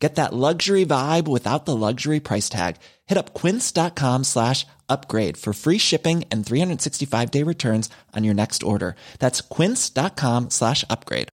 [0.00, 2.76] Get that luxury vibe without the luxury price tag.
[3.06, 8.62] Hit up quince.com slash upgrade for free shipping and 365 day returns on your next
[8.62, 8.96] order.
[9.18, 11.28] That's quince.com slash upgrade.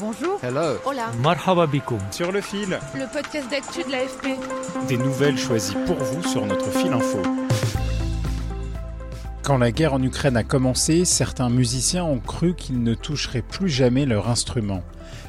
[0.00, 0.38] Bonjour.
[0.40, 0.78] Hello.
[0.84, 1.12] Hola.
[1.20, 1.98] Marhaba bikoum.
[2.12, 2.78] Sur le fil.
[2.94, 4.38] Le podcast d'actu de l'AFP.
[4.86, 7.20] Des nouvelles choisies pour vous sur notre fil info.
[9.48, 13.70] Quand la guerre en Ukraine a commencé, certains musiciens ont cru qu'ils ne toucheraient plus
[13.70, 14.82] jamais leur instrument.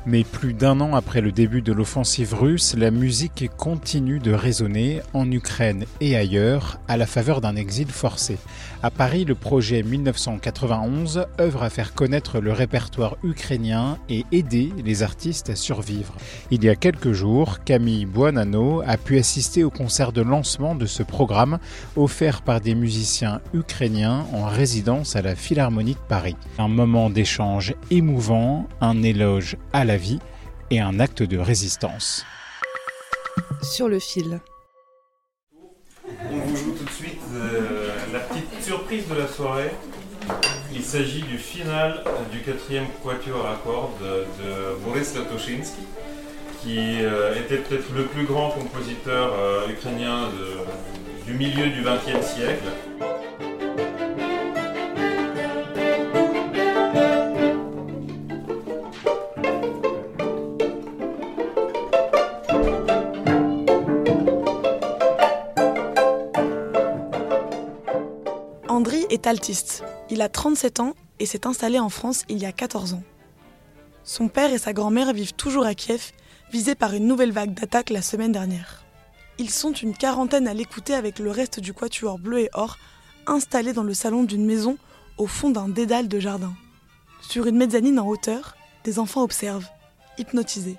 [0.06, 5.02] Mais plus d'un an après le début de l'offensive russe, la musique continue de résonner
[5.14, 8.38] en Ukraine et ailleurs à la faveur d'un exil forcé.
[8.82, 15.04] À Paris, le projet 1991 œuvre à faire connaître le répertoire ukrainien et aider les
[15.04, 16.16] artistes à survivre.
[16.50, 20.86] Il y a quelques jours, Camille Buonanno a pu assister au concert de lancement de
[20.86, 21.60] ce programme
[21.98, 26.36] offert par des musiciens ukrainiens en résidence à la Philharmonie de Paris.
[26.58, 30.20] Un moment d'échange émouvant, un éloge à la vie
[30.72, 32.26] et un acte de résistance.
[33.62, 34.40] Sur le fil.
[36.32, 39.72] On vous joue tout de suite euh, la petite surprise de la soirée.
[40.74, 45.82] Il s'agit du final du quatrième quatuor à cordes de Boris Latoshinsky,
[46.62, 52.26] qui euh, était peut-être le plus grand compositeur euh, ukrainien de- du milieu du XXe
[52.26, 52.66] siècle.
[69.20, 69.84] Est altiste.
[70.10, 73.04] Il a 37 ans et s'est installé en France il y a 14 ans.
[74.06, 76.12] Son père et sa grand-mère vivent toujours à Kiev,
[76.52, 78.86] visés par une nouvelle vague d'attaques la semaine dernière.
[79.38, 82.78] Ils sont une quarantaine à l'écouter avec le reste du quatuor bleu et or,
[83.28, 84.78] installé dans le salon d'une maison
[85.18, 86.54] au fond d'un dédale de jardin.
[87.22, 88.56] Sur une mezzanine en hauteur,
[88.86, 89.70] des enfants observent,
[90.18, 90.78] hypnotisés.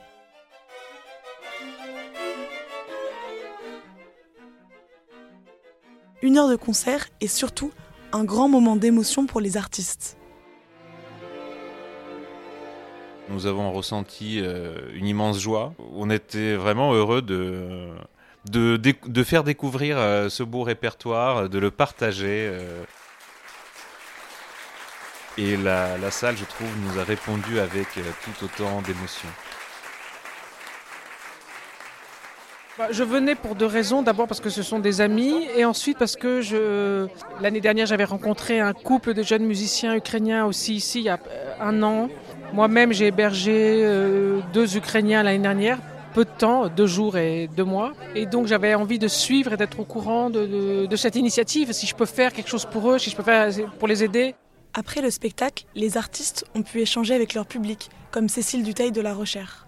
[6.23, 7.71] Une heure de concert et surtout
[8.13, 10.17] un grand moment d'émotion pour les artistes.
[13.29, 15.73] Nous avons ressenti euh, une immense joie.
[15.93, 17.95] On était vraiment heureux de,
[19.25, 22.49] faire découvrir euh, ce beau répertoire, de le partager.
[22.53, 22.83] euh.
[25.39, 29.29] Et la, salle, je trouve, nous a répondu avec tout autant d'émotion.
[32.91, 34.03] Je venais pour deux raisons.
[34.03, 37.09] D'abord parce que ce sont des amis et ensuite parce que
[37.41, 41.19] l'année dernière j'avais rencontré un couple de jeunes musiciens ukrainiens aussi ici il y a
[41.29, 42.09] euh, un an.
[42.53, 45.79] Moi-même j'ai hébergé euh, deux Ukrainiens l'année dernière,
[46.15, 47.93] peu de temps, deux jours et deux mois.
[48.15, 51.73] Et donc j'avais envie de suivre et d'être au courant de, de- de cette initiative,
[51.73, 54.35] si je peux faire quelque chose pour eux, si je peux faire pour les aider.
[54.73, 59.01] Après le spectacle, les artistes ont pu échanger avec leur public, comme Cécile Duteil de
[59.01, 59.67] La Rochère.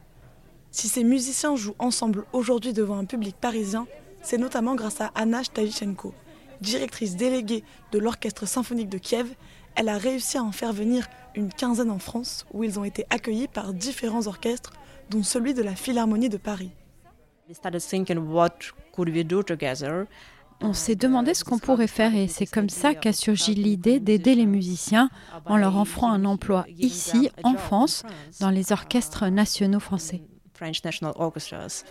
[0.72, 3.87] Si ces musiciens jouent ensemble aujourd'hui devant un public parisien,
[4.22, 6.15] c'est notamment grâce à Anna Stavichenko,
[6.62, 7.62] directrice déléguée
[7.93, 9.28] de l'Orchestre symphonique de Kiev.
[9.75, 13.05] Elle a réussi à en faire venir une quinzaine en France, où ils ont été
[13.10, 14.72] accueillis par différents orchestres,
[15.10, 16.71] dont celui de la Philharmonie de Paris.
[17.49, 18.56] We started thinking what
[18.93, 20.06] could we do together.
[20.62, 24.34] On s'est demandé ce qu'on pourrait faire et c'est comme ça qu'a surgi l'idée d'aider
[24.34, 25.10] les musiciens
[25.44, 28.04] en leur offrant un emploi ici, en France,
[28.41, 30.22] dans les orchestres nationaux français.
[30.54, 31.84] French National Orchestras.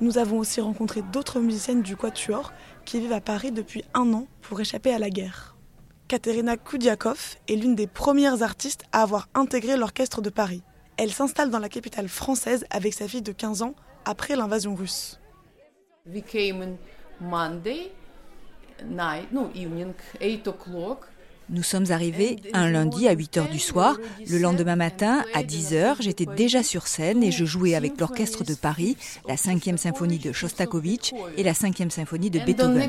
[0.00, 2.52] Nous avons aussi rencontré d'autres musiciennes du Quatuor
[2.84, 5.56] qui vivent à Paris depuis un an pour échapper à la guerre.
[6.08, 10.62] Katerina Koudiakov est l'une des premières artistes à avoir intégré l'orchestre de Paris.
[10.98, 13.74] Elle s'installe dans la capitale française avec sa fille de 15 ans
[14.04, 15.18] après l'invasion russe.
[16.06, 16.78] We came on
[17.20, 17.90] Monday
[18.84, 21.06] night, no evening, 8 o'clock.
[21.48, 23.96] Nous sommes arrivés un lundi à 8 heures du soir.
[24.28, 28.44] Le lendemain matin, à 10 heures, j'étais déjà sur scène et je jouais avec l'orchestre
[28.44, 28.96] de Paris,
[29.28, 32.88] la 5e symphonie de Shostakovich et la 5e symphonie de Beethoven.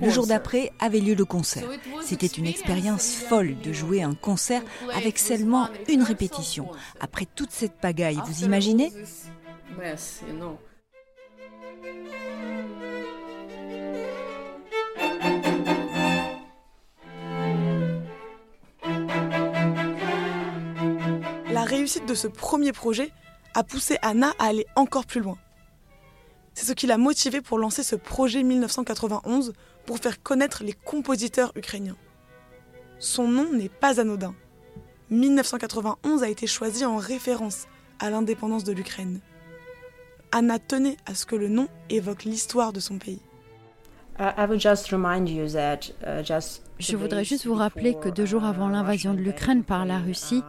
[0.00, 1.68] Le jour d'après avait lieu le concert.
[2.02, 4.62] C'était une expérience folle de jouer un concert
[4.94, 6.68] avec seulement une répétition.
[7.00, 8.92] Après toute cette pagaille, vous imaginez?
[21.58, 23.10] La réussite de ce premier projet
[23.52, 25.36] a poussé Anna à aller encore plus loin.
[26.54, 31.50] C'est ce qui l'a motivé pour lancer ce projet 1991 pour faire connaître les compositeurs
[31.56, 31.96] ukrainiens.
[33.00, 34.36] Son nom n'est pas anodin.
[35.10, 37.66] 1991 a été choisi en référence
[37.98, 39.18] à l'indépendance de l'Ukraine.
[40.30, 43.20] Anna tenait à ce que le nom évoque l'histoire de son pays.
[46.78, 50.42] Je voudrais juste vous rappeler que deux jours avant l'invasion de l'Ukraine par la Russie,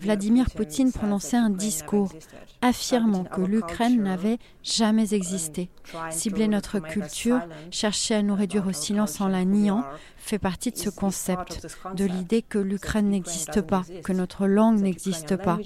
[0.00, 2.10] Vladimir Poutine prononçait un discours
[2.62, 5.68] affirmant que l'Ukraine n'avait jamais existé.
[6.10, 7.40] Cibler notre culture,
[7.70, 9.84] chercher à nous réduire au silence en la niant,
[10.16, 15.36] fait partie de ce concept, de l'idée que l'Ukraine n'existe pas, que notre langue n'existe
[15.36, 15.58] pas.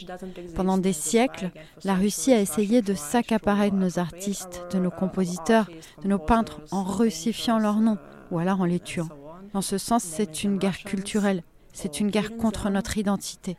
[0.57, 1.53] Pendant des siècles,
[1.85, 5.71] la Russie a essayé de s'accaparer de nos artistes, de nos compositeurs,
[6.03, 7.99] de nos peintres en russifiant leurs noms
[8.31, 9.09] ou alors en les tuant.
[9.53, 11.43] Dans ce sens, c'est une guerre culturelle.
[11.73, 13.57] C'est une guerre contre notre identité.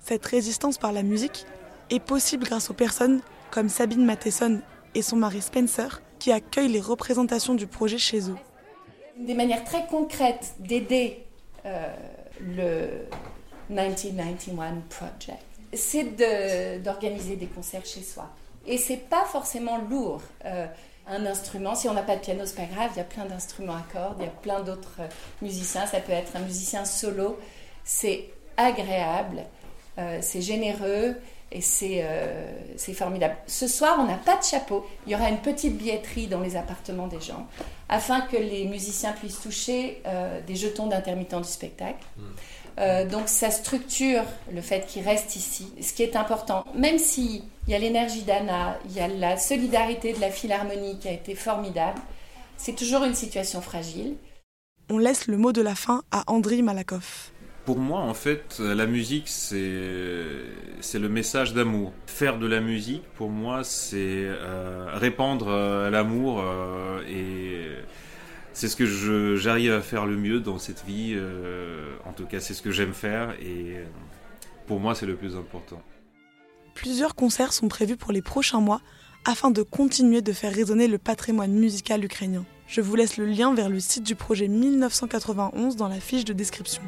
[0.00, 1.46] Cette résistance par la musique
[1.90, 4.60] est possible grâce aux personnes comme Sabine Matheson
[4.94, 8.36] et son mari Spencer qui accueillent les représentations du projet chez eux.
[9.16, 11.24] Des manières très concrètes d'aider
[11.64, 11.94] euh,
[12.40, 12.88] le
[13.70, 15.42] 1991 Project,
[15.72, 18.30] c'est d'organiser des concerts chez soi.
[18.66, 20.22] Et c'est pas forcément lourd.
[20.44, 20.66] Euh,
[21.08, 21.74] un instrument.
[21.74, 23.84] Si on n'a pas de piano, c'est pas grave, il y a plein d'instruments à
[23.92, 25.08] cordes, il y a plein d'autres euh,
[25.42, 25.86] musiciens.
[25.86, 27.38] Ça peut être un musicien solo.
[27.84, 29.44] C'est agréable,
[29.98, 31.16] euh, c'est généreux
[31.50, 33.36] et euh, c'est formidable.
[33.46, 34.86] Ce soir, on n'a pas de chapeau.
[35.06, 37.46] Il y aura une petite billetterie dans les appartements des gens
[37.88, 40.02] afin que les musiciens puissent toucher
[40.46, 42.04] des jetons d'intermittents du spectacle.
[42.18, 42.34] Hmm.
[42.78, 44.22] Euh, donc ça structure
[44.52, 46.64] le fait qu'il reste ici, ce qui est important.
[46.74, 51.08] Même s'il y a l'énergie d'Anna, il y a la solidarité de la Philharmonie qui
[51.08, 52.00] a été formidable,
[52.56, 54.14] c'est toujours une situation fragile.
[54.90, 57.32] On laisse le mot de la fin à Andriy Malakoff.
[57.64, 61.92] Pour moi, en fait, la musique, c'est le message d'amour.
[62.06, 66.42] Faire de la musique, pour moi, c'est euh, répandre euh, l'amour
[67.06, 67.66] et
[68.58, 71.12] c'est ce que j'arrive à faire le mieux dans cette vie.
[71.14, 73.84] Euh, en tout cas, c'est ce que j'aime faire et euh,
[74.66, 75.80] pour moi, c'est le plus important.
[76.74, 78.80] Plusieurs concerts sont prévus pour les prochains mois
[79.24, 82.44] afin de continuer de faire résonner le patrimoine musical ukrainien.
[82.66, 86.32] Je vous laisse le lien vers le site du projet 1991 dans la fiche de
[86.32, 86.82] description.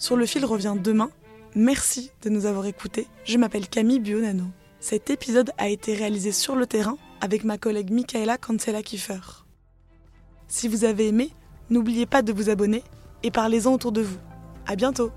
[0.00, 1.10] Sur le fil revient demain.
[1.54, 3.06] Merci de nous avoir écoutés.
[3.24, 4.46] Je m'appelle Camille Bionano.
[4.80, 9.44] Cet épisode a été réalisé sur le terrain avec ma collègue Michaela Cancela-Kiefer.
[10.46, 11.30] Si vous avez aimé,
[11.70, 12.82] n'oubliez pas de vous abonner
[13.22, 14.18] et parlez-en autour de vous.
[14.66, 15.10] À bientôt!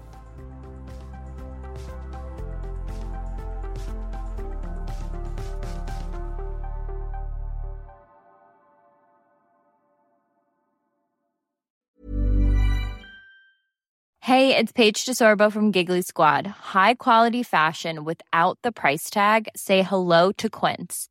[14.23, 16.47] Hey, it's Paige DeSorbo from Giggly Squad.
[16.47, 19.49] High quality fashion without the price tag?
[19.57, 21.10] Say hello to Quince.